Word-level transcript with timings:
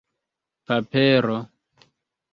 papero 0.71 1.37